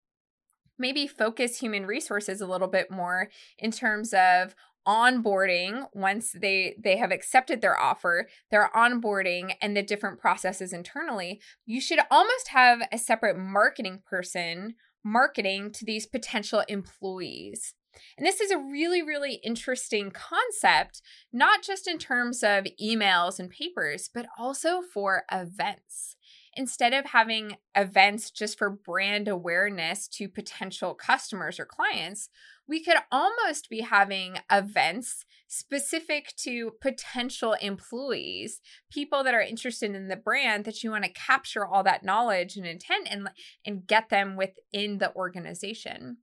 maybe 0.77 1.07
focus 1.07 1.59
human 1.59 1.85
resources 1.85 2.41
a 2.41 2.47
little 2.47 2.67
bit 2.67 2.91
more 2.91 3.29
in 3.57 3.71
terms 3.71 4.13
of 4.13 4.55
onboarding 4.87 5.87
once 5.93 6.31
they 6.31 6.75
they 6.81 6.97
have 6.97 7.11
accepted 7.11 7.61
their 7.61 7.79
offer 7.79 8.27
their 8.51 8.69
onboarding 8.75 9.53
and 9.61 9.75
the 9.75 9.83
different 9.83 10.19
processes 10.19 10.71
internally 10.71 11.41
you 11.65 11.81
should 11.81 11.99
almost 12.11 12.49
have 12.49 12.81
a 12.91 12.97
separate 12.97 13.37
marketing 13.37 14.01
person 14.07 14.75
marketing 15.05 15.71
to 15.71 15.85
these 15.85 16.07
potential 16.07 16.63
employees. 16.67 17.75
And 18.17 18.27
this 18.27 18.41
is 18.41 18.51
a 18.51 18.57
really, 18.57 19.01
really 19.01 19.35
interesting 19.35 20.11
concept, 20.11 21.01
not 21.31 21.61
just 21.61 21.87
in 21.87 21.97
terms 21.97 22.43
of 22.43 22.65
emails 22.81 23.39
and 23.39 23.49
papers, 23.49 24.09
but 24.13 24.25
also 24.37 24.81
for 24.81 25.23
events 25.31 26.14
instead 26.55 26.93
of 26.93 27.05
having 27.07 27.57
events 27.75 28.31
just 28.31 28.57
for 28.57 28.69
brand 28.69 29.27
awareness 29.27 30.07
to 30.07 30.29
potential 30.29 30.93
customers 30.93 31.59
or 31.59 31.65
clients, 31.65 32.29
we 32.67 32.83
could 32.83 32.97
almost 33.11 33.69
be 33.69 33.81
having 33.81 34.37
events 34.51 35.25
specific 35.47 36.33
to 36.37 36.71
potential 36.81 37.53
employees, 37.61 38.61
people 38.91 39.23
that 39.23 39.33
are 39.33 39.41
interested 39.41 39.93
in 39.93 40.07
the 40.07 40.15
brand 40.15 40.65
that 40.65 40.83
you 40.83 40.91
want 40.91 41.03
to 41.03 41.11
capture 41.11 41.65
all 41.65 41.83
that 41.83 42.03
knowledge 42.03 42.55
and 42.55 42.65
intent 42.65 43.07
and 43.09 43.29
and 43.65 43.85
get 43.85 44.09
them 44.09 44.35
within 44.35 44.97
the 44.97 45.13
organization. 45.15 46.17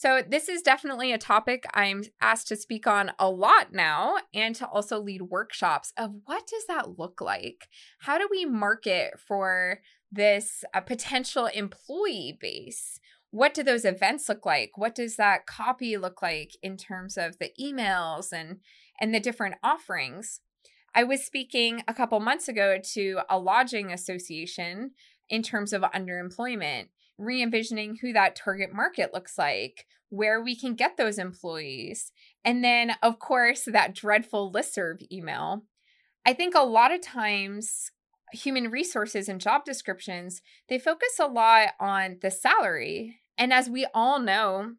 So, 0.00 0.22
this 0.22 0.48
is 0.48 0.62
definitely 0.62 1.10
a 1.10 1.18
topic 1.18 1.64
I'm 1.74 2.04
asked 2.20 2.46
to 2.48 2.56
speak 2.56 2.86
on 2.86 3.10
a 3.18 3.28
lot 3.28 3.72
now 3.72 4.18
and 4.32 4.54
to 4.54 4.68
also 4.68 5.00
lead 5.00 5.22
workshops 5.22 5.92
of 5.96 6.12
what 6.24 6.46
does 6.46 6.66
that 6.68 7.00
look 7.00 7.20
like? 7.20 7.66
How 8.02 8.16
do 8.16 8.28
we 8.30 8.44
market 8.44 9.18
for 9.18 9.80
this 10.12 10.62
uh, 10.72 10.82
potential 10.82 11.46
employee 11.46 12.38
base? 12.40 13.00
What 13.32 13.52
do 13.52 13.64
those 13.64 13.84
events 13.84 14.28
look 14.28 14.46
like? 14.46 14.78
What 14.78 14.94
does 14.94 15.16
that 15.16 15.46
copy 15.46 15.96
look 15.96 16.22
like 16.22 16.52
in 16.62 16.76
terms 16.76 17.18
of 17.18 17.36
the 17.40 17.50
emails 17.60 18.32
and 18.32 18.60
and 19.00 19.12
the 19.12 19.18
different 19.18 19.56
offerings? 19.64 20.42
I 20.94 21.02
was 21.02 21.24
speaking 21.24 21.82
a 21.88 21.92
couple 21.92 22.20
months 22.20 22.46
ago 22.46 22.78
to 22.92 23.22
a 23.28 23.36
lodging 23.36 23.92
association 23.92 24.92
in 25.28 25.42
terms 25.42 25.72
of 25.72 25.82
underemployment 25.82 26.86
re 27.18 27.42
envisioning 27.42 27.98
who 28.00 28.12
that 28.12 28.36
target 28.36 28.72
market 28.72 29.12
looks 29.12 29.36
like, 29.36 29.86
where 30.08 30.42
we 30.42 30.56
can 30.56 30.74
get 30.74 30.96
those 30.96 31.18
employees. 31.18 32.12
And 32.44 32.64
then, 32.64 32.92
of 33.02 33.18
course, 33.18 33.64
that 33.66 33.94
dreadful 33.94 34.52
listserv 34.52 35.02
email. 35.12 35.64
I 36.24 36.32
think 36.32 36.54
a 36.54 36.60
lot 36.60 36.92
of 36.92 37.00
times 37.02 37.90
human 38.32 38.70
resources 38.70 39.28
and 39.28 39.40
job 39.40 39.64
descriptions, 39.64 40.40
they 40.68 40.78
focus 40.78 41.18
a 41.18 41.26
lot 41.26 41.70
on 41.80 42.18
the 42.20 42.30
salary. 42.30 43.16
And 43.36 43.52
as 43.52 43.70
we 43.70 43.86
all 43.94 44.18
know, 44.18 44.72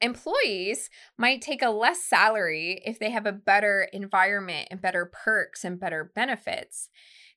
employees 0.00 0.90
might 1.16 1.42
take 1.42 1.62
a 1.62 1.70
less 1.70 2.02
salary 2.02 2.80
if 2.84 2.98
they 2.98 3.10
have 3.10 3.26
a 3.26 3.32
better 3.32 3.88
environment 3.92 4.68
and 4.70 4.80
better 4.80 5.06
perks 5.06 5.64
and 5.64 5.80
better 5.80 6.10
benefits. 6.14 6.88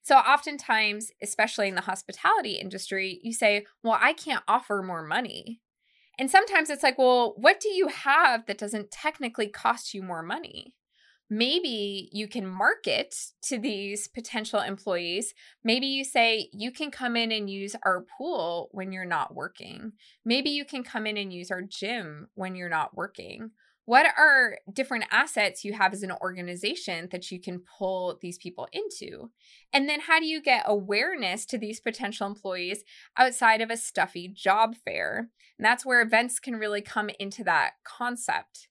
So, 0.02 0.16
oftentimes, 0.16 1.12
especially 1.22 1.68
in 1.68 1.76
the 1.76 1.82
hospitality 1.82 2.52
industry, 2.52 3.20
you 3.22 3.32
say, 3.32 3.66
Well, 3.82 3.98
I 4.00 4.12
can't 4.12 4.42
offer 4.48 4.82
more 4.82 5.04
money. 5.04 5.60
And 6.18 6.30
sometimes 6.30 6.70
it's 6.70 6.82
like, 6.82 6.98
Well, 6.98 7.34
what 7.36 7.60
do 7.60 7.68
you 7.68 7.88
have 7.88 8.46
that 8.46 8.58
doesn't 8.58 8.90
technically 8.90 9.48
cost 9.48 9.94
you 9.94 10.02
more 10.02 10.22
money? 10.22 10.74
Maybe 11.34 12.10
you 12.12 12.28
can 12.28 12.46
market 12.46 13.14
to 13.44 13.58
these 13.58 14.06
potential 14.06 14.60
employees. 14.60 15.32
Maybe 15.64 15.86
you 15.86 16.04
say, 16.04 16.50
You 16.52 16.70
can 16.70 16.90
come 16.90 17.16
in 17.16 17.32
and 17.32 17.48
use 17.48 17.74
our 17.86 18.04
pool 18.18 18.68
when 18.72 18.92
you're 18.92 19.06
not 19.06 19.34
working. 19.34 19.92
Maybe 20.26 20.50
you 20.50 20.66
can 20.66 20.84
come 20.84 21.06
in 21.06 21.16
and 21.16 21.32
use 21.32 21.50
our 21.50 21.62
gym 21.62 22.28
when 22.34 22.54
you're 22.54 22.68
not 22.68 22.94
working 22.94 23.52
what 23.84 24.06
are 24.16 24.58
different 24.72 25.04
assets 25.10 25.64
you 25.64 25.72
have 25.72 25.92
as 25.92 26.04
an 26.04 26.12
organization 26.22 27.08
that 27.10 27.30
you 27.32 27.40
can 27.40 27.60
pull 27.78 28.16
these 28.22 28.38
people 28.38 28.68
into? 28.72 29.30
And 29.72 29.88
then 29.88 30.00
how 30.00 30.20
do 30.20 30.26
you 30.26 30.40
get 30.40 30.64
awareness 30.66 31.44
to 31.46 31.58
these 31.58 31.80
potential 31.80 32.28
employees 32.28 32.84
outside 33.18 33.60
of 33.60 33.70
a 33.70 33.76
stuffy 33.76 34.28
job 34.28 34.76
fair? 34.84 35.30
And 35.58 35.64
that's 35.64 35.84
where 35.84 36.00
events 36.00 36.38
can 36.38 36.56
really 36.56 36.80
come 36.80 37.10
into 37.18 37.42
that 37.44 37.72
concept. 37.84 38.68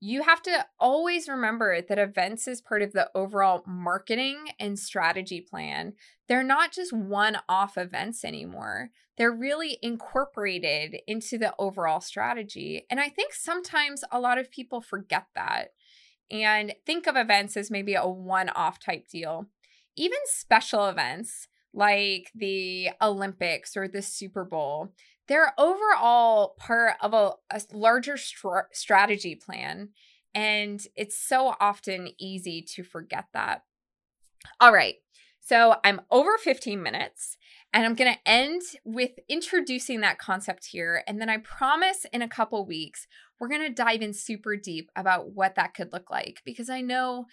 You 0.00 0.22
have 0.22 0.42
to 0.42 0.66
always 0.78 1.28
remember 1.28 1.80
that 1.80 1.98
events 1.98 2.46
is 2.46 2.60
part 2.60 2.82
of 2.82 2.92
the 2.92 3.10
overall 3.14 3.62
marketing 3.66 4.48
and 4.60 4.78
strategy 4.78 5.40
plan. 5.40 5.94
They're 6.28 6.42
not 6.42 6.72
just 6.72 6.92
one 6.92 7.38
off 7.48 7.78
events 7.78 8.24
anymore, 8.24 8.90
they're 9.16 9.32
really 9.32 9.78
incorporated 9.82 10.96
into 11.06 11.38
the 11.38 11.54
overall 11.58 12.00
strategy. 12.00 12.84
And 12.90 13.00
I 13.00 13.08
think 13.08 13.32
sometimes 13.32 14.04
a 14.12 14.20
lot 14.20 14.38
of 14.38 14.50
people 14.50 14.82
forget 14.82 15.26
that 15.34 15.68
and 16.30 16.74
think 16.84 17.06
of 17.06 17.16
events 17.16 17.56
as 17.56 17.70
maybe 17.70 17.94
a 17.94 18.06
one 18.06 18.50
off 18.50 18.78
type 18.78 19.08
deal. 19.08 19.46
Even 19.96 20.18
special 20.26 20.86
events 20.86 21.48
like 21.72 22.30
the 22.34 22.90
Olympics 23.00 23.76
or 23.76 23.88
the 23.88 24.02
Super 24.02 24.44
Bowl, 24.44 24.92
they're 25.28 25.54
overall 25.58 26.54
part 26.58 26.94
of 27.00 27.12
a, 27.12 27.32
a 27.50 27.60
larger 27.72 28.16
str- 28.16 28.70
strategy 28.72 29.34
plan. 29.34 29.90
And 30.34 30.80
it's 30.94 31.18
so 31.18 31.54
often 31.60 32.10
easy 32.18 32.62
to 32.74 32.82
forget 32.84 33.26
that. 33.32 33.62
All 34.60 34.72
right. 34.72 34.96
So 35.40 35.76
I'm 35.84 36.00
over 36.10 36.38
15 36.38 36.82
minutes 36.82 37.36
and 37.72 37.84
I'm 37.84 37.94
going 37.94 38.12
to 38.12 38.28
end 38.28 38.62
with 38.84 39.12
introducing 39.28 40.00
that 40.00 40.18
concept 40.18 40.66
here. 40.66 41.02
And 41.06 41.20
then 41.20 41.30
I 41.30 41.38
promise 41.38 42.04
in 42.12 42.20
a 42.20 42.28
couple 42.28 42.66
weeks, 42.66 43.06
we're 43.38 43.48
going 43.48 43.62
to 43.62 43.70
dive 43.70 44.02
in 44.02 44.12
super 44.12 44.56
deep 44.56 44.90
about 44.96 45.32
what 45.32 45.54
that 45.54 45.74
could 45.74 45.92
look 45.92 46.10
like 46.10 46.42
because 46.44 46.68
I 46.68 46.80
know 46.80 47.26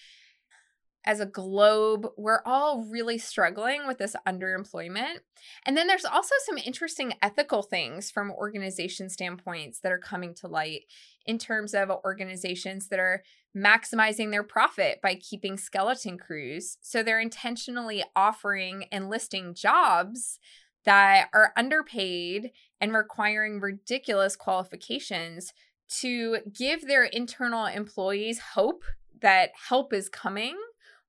as 1.06 1.20
a 1.20 1.26
globe, 1.26 2.08
we're 2.18 2.42
all 2.46 2.86
really 2.90 3.18
struggling 3.18 3.88
with 3.88 3.98
this 3.98 4.16
underemployment. 4.28 5.20
And 5.66 5.76
then 5.76 5.88
there's 5.88 6.06
also 6.06 6.36
some 6.46 6.58
interesting 6.58 7.14
ethical 7.22 7.62
things 7.62 8.10
from 8.10 8.32
organization 8.32 9.10
standpoints 9.10 9.80
that 9.80 9.92
are 9.92 9.98
coming 9.98 10.34
to 10.36 10.48
light 10.48 10.84
in 11.26 11.38
terms 11.38 11.74
of 11.74 11.90
organizations 11.90 12.88
that 12.88 13.00
are 13.00 13.24
maximizing 13.56 14.32
their 14.32 14.44
profit 14.44 15.02
by 15.02 15.16
keeping 15.16 15.58
skeleton 15.58 16.18
crews. 16.18 16.78
So 16.82 17.04
they're 17.04 17.20
intentionally 17.20 18.04
offering 18.16 18.86
and 18.92 19.10
listing 19.10 19.54
jobs 19.54 20.40
that 20.86 21.30
are 21.34 21.54
underpaid 21.56 22.52
and 22.82 22.94
requiring 22.94 23.60
ridiculous 23.60 24.36
qualifications 24.36 25.54
to 25.88 26.38
give 26.52 26.88
their 26.88 27.04
internal 27.04 27.66
employees 27.66 28.40
hope 28.54 28.84
that 29.22 29.52
help 29.70 29.94
is 29.94 30.10
coming 30.10 30.58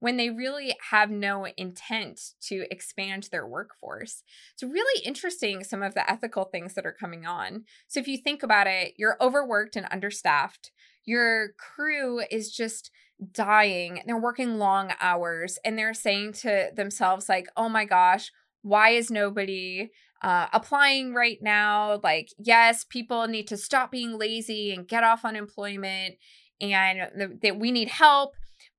when 0.05 0.19
they 0.19 0.29
really 0.29 0.77
have 0.91 1.11
no 1.11 1.47
intent 1.57 2.21
to 2.39 2.67
expand 2.71 3.27
their 3.33 3.47
workforce. 3.47 4.23
It's 4.53 4.63
really 4.63 5.03
interesting 5.03 5.65
some 5.65 5.83
of 5.83 5.95
the 5.95 6.09
ethical 6.11 6.45
things 6.45 6.75
that 6.75 6.85
are 6.85 6.93
coming 6.93 7.25
on. 7.25 7.65
So 7.89 8.01
if 8.01 8.07
you 8.07 8.19
think 8.19 8.43
about 8.43 8.67
it, 8.67 8.93
you're 8.99 9.17
overworked 9.19 9.77
and 9.77 9.87
understaffed. 9.91 10.73
Your 11.07 11.55
crew 11.57 12.21
is 12.31 12.55
just 12.55 12.91
dying. 13.33 14.03
They're 14.05 14.21
working 14.21 14.59
long 14.59 14.93
hours 15.01 15.59
and 15.65 15.79
they're 15.79 15.95
saying 15.95 16.35
to 16.43 16.69
themselves 16.77 17.31
like, 17.31 17.47
"Oh 17.57 17.71
my 17.71 17.87
gosh, 17.87 18.31
why 18.61 18.91
is 18.91 19.11
nobody 19.11 19.89
uh, 20.21 20.49
applying 20.53 21.15
right 21.15 21.39
now. 21.41 22.01
Like, 22.03 22.29
yes, 22.39 22.85
people 22.85 23.27
need 23.27 23.49
to 23.49 23.57
stop 23.57 23.91
being 23.91 24.19
lazy 24.19 24.73
and 24.75 24.89
get 24.89 25.05
off 25.05 25.25
unemployment, 25.25 26.17
and 26.61 27.39
that 27.43 27.59
we 27.59 27.71
need 27.71 27.89
help 27.89 28.35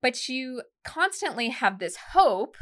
but 0.06 0.28
you 0.28 0.62
constantly 0.84 1.48
have 1.48 1.80
this 1.80 1.96
hope 2.12 2.56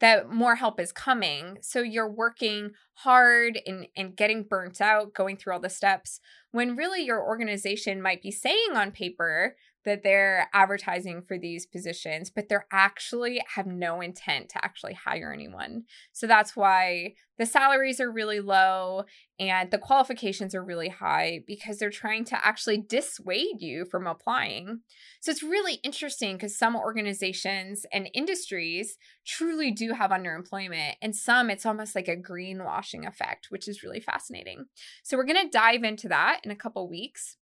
that 0.00 0.30
more 0.30 0.54
help 0.54 0.80
is 0.80 0.92
coming. 0.92 1.58
So 1.60 1.82
you're 1.82 2.10
working 2.10 2.70
hard 2.94 3.60
and, 3.66 3.86
and 3.94 4.16
getting 4.16 4.44
burnt 4.44 4.80
out, 4.80 5.12
going 5.12 5.36
through 5.36 5.52
all 5.52 5.60
the 5.60 5.68
steps, 5.68 6.20
when 6.52 6.76
really 6.76 7.04
your 7.04 7.22
organization 7.22 8.00
might 8.00 8.22
be 8.22 8.30
saying 8.30 8.70
on 8.74 8.92
paper 8.92 9.56
that 9.84 10.02
they're 10.02 10.48
advertising 10.52 11.22
for 11.22 11.38
these 11.38 11.66
positions, 11.66 12.30
but 12.30 12.48
they're 12.48 12.66
actually 12.72 13.40
have 13.54 13.66
no 13.66 14.00
intent 14.00 14.50
to 14.50 14.64
actually 14.64 14.94
hire 14.94 15.32
anyone. 15.32 15.84
So 16.12 16.26
that's 16.26 16.54
why 16.54 17.14
the 17.38 17.46
salaries 17.46 18.00
are 18.00 18.12
really 18.12 18.40
low 18.40 19.04
and 19.38 19.70
the 19.70 19.78
qualifications 19.78 20.54
are 20.54 20.62
really 20.62 20.90
high 20.90 21.40
because 21.46 21.78
they're 21.78 21.88
trying 21.88 22.26
to 22.26 22.46
actually 22.46 22.76
dissuade 22.76 23.60
you 23.60 23.86
from 23.86 24.06
applying. 24.06 24.80
So 25.22 25.30
it's 25.30 25.42
really 25.42 25.74
interesting 25.82 26.36
because 26.36 26.58
some 26.58 26.76
organizations 26.76 27.86
and 27.90 28.10
industries 28.12 28.98
truly 29.26 29.70
do 29.70 29.94
have 29.94 30.10
underemployment, 30.10 30.96
and 31.00 31.16
some 31.16 31.48
it's 31.48 31.64
almost 31.64 31.94
like 31.94 32.08
a 32.08 32.16
greenwashing 32.16 33.08
effect, 33.08 33.46
which 33.48 33.66
is 33.66 33.82
really 33.82 34.00
fascinating. 34.00 34.66
So 35.02 35.16
we're 35.16 35.24
going 35.24 35.42
to 35.42 35.50
dive 35.50 35.82
into 35.82 36.08
that 36.08 36.40
in 36.44 36.50
a 36.50 36.56
couple 36.56 36.86
weeks 36.90 37.38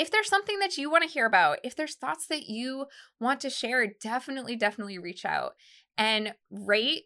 if 0.00 0.10
there's 0.10 0.30
something 0.30 0.58
that 0.60 0.78
you 0.78 0.90
want 0.90 1.04
to 1.04 1.10
hear 1.10 1.26
about, 1.26 1.58
if 1.62 1.76
there's 1.76 1.94
thoughts 1.94 2.26
that 2.28 2.48
you 2.48 2.86
want 3.20 3.38
to 3.40 3.50
share, 3.50 3.86
definitely, 3.86 4.56
definitely 4.56 4.98
reach 4.98 5.26
out 5.26 5.52
and 5.98 6.32
rate, 6.50 7.02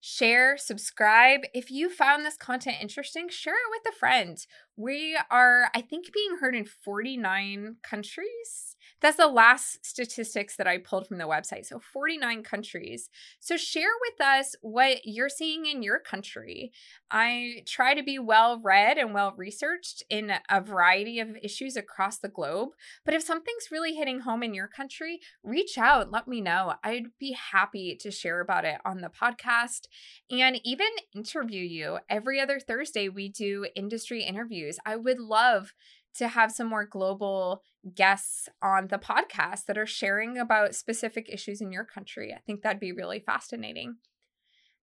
share, 0.00 0.56
subscribe. 0.56 1.40
If 1.52 1.70
you 1.70 1.90
found 1.90 2.24
this 2.24 2.38
content 2.38 2.78
interesting, 2.80 3.28
share 3.28 3.52
it 3.52 3.70
with 3.70 3.92
a 3.92 3.98
friend. 3.98 4.38
We 4.78 5.18
are, 5.30 5.68
I 5.74 5.82
think, 5.82 6.10
being 6.10 6.38
heard 6.40 6.54
in 6.56 6.64
49 6.64 7.76
countries. 7.82 8.76
That's 9.00 9.16
the 9.16 9.28
last 9.28 9.84
statistics 9.86 10.56
that 10.56 10.66
I 10.66 10.78
pulled 10.78 11.06
from 11.06 11.18
the 11.18 11.24
website. 11.24 11.66
So 11.66 11.78
49 11.78 12.42
countries. 12.42 13.08
So 13.40 13.56
share 13.56 13.90
with 14.00 14.20
us 14.20 14.56
what 14.60 15.00
you're 15.04 15.28
seeing 15.28 15.66
in 15.66 15.82
your 15.82 15.98
country. 15.98 16.72
I 17.10 17.62
try 17.66 17.94
to 17.94 18.02
be 18.02 18.18
well 18.18 18.60
read 18.62 18.98
and 18.98 19.14
well 19.14 19.34
researched 19.36 20.02
in 20.10 20.32
a 20.50 20.60
variety 20.60 21.20
of 21.20 21.36
issues 21.42 21.76
across 21.76 22.18
the 22.18 22.28
globe. 22.28 22.70
But 23.04 23.14
if 23.14 23.22
something's 23.22 23.70
really 23.70 23.94
hitting 23.94 24.20
home 24.20 24.42
in 24.42 24.54
your 24.54 24.68
country, 24.68 25.20
reach 25.42 25.78
out, 25.78 26.10
let 26.10 26.26
me 26.26 26.40
know. 26.40 26.74
I'd 26.82 27.06
be 27.18 27.32
happy 27.32 27.96
to 28.00 28.10
share 28.10 28.40
about 28.40 28.64
it 28.64 28.80
on 28.84 29.00
the 29.00 29.10
podcast 29.10 29.86
and 30.30 30.60
even 30.64 30.88
interview 31.14 31.62
you. 31.62 31.98
Every 32.08 32.40
other 32.40 32.58
Thursday, 32.58 33.08
we 33.08 33.28
do 33.28 33.66
industry 33.74 34.22
interviews. 34.22 34.78
I 34.84 34.96
would 34.96 35.18
love 35.18 35.72
to 36.16 36.28
have 36.28 36.52
some 36.52 36.66
more 36.66 36.84
global 36.84 37.62
guests 37.94 38.48
on 38.62 38.88
the 38.88 38.98
podcast 38.98 39.66
that 39.66 39.78
are 39.78 39.86
sharing 39.86 40.38
about 40.38 40.74
specific 40.74 41.28
issues 41.28 41.60
in 41.60 41.72
your 41.72 41.84
country. 41.84 42.34
I 42.34 42.40
think 42.46 42.62
that'd 42.62 42.80
be 42.80 42.92
really 42.92 43.20
fascinating. 43.20 43.96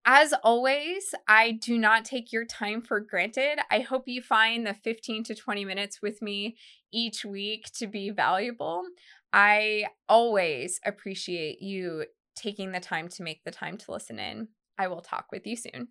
As 0.08 0.32
always, 0.44 1.16
I 1.26 1.50
do 1.50 1.76
not 1.76 2.04
take 2.04 2.32
your 2.32 2.44
time 2.44 2.80
for 2.80 3.00
granted. 3.00 3.58
I 3.72 3.80
hope 3.80 4.04
you 4.06 4.22
find 4.22 4.64
the 4.64 4.74
15 4.74 5.24
to 5.24 5.34
20 5.34 5.64
minutes 5.64 6.00
with 6.00 6.22
me 6.22 6.56
each 6.92 7.24
week 7.24 7.66
to 7.78 7.88
be 7.88 8.10
valuable. 8.10 8.84
I 9.32 9.86
always 10.08 10.80
appreciate 10.86 11.60
you 11.60 12.04
taking 12.36 12.70
the 12.70 12.78
time 12.78 13.08
to 13.08 13.24
make 13.24 13.42
the 13.42 13.50
time 13.50 13.76
to 13.78 13.90
listen 13.90 14.20
in. 14.20 14.48
I 14.78 14.86
will 14.86 15.00
talk 15.00 15.26
with 15.32 15.44
you 15.44 15.56
soon. 15.56 15.88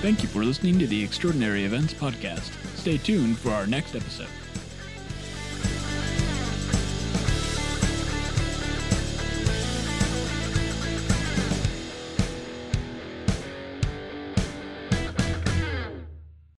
Thank 0.00 0.22
you 0.22 0.28
for 0.28 0.44
listening 0.44 0.78
to 0.78 0.86
the 0.86 1.02
Extraordinary 1.02 1.64
Events 1.64 1.92
Podcast. 1.92 2.52
Stay 2.76 2.98
tuned 2.98 3.36
for 3.36 3.50
our 3.50 3.66
next 3.66 3.96
episode. 3.96 4.28